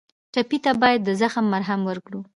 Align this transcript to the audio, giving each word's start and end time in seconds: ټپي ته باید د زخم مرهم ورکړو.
ټپي 0.33 0.57
ته 0.63 0.71
باید 0.81 1.01
د 1.03 1.09
زخم 1.21 1.45
مرهم 1.53 1.81
ورکړو. 1.85 2.19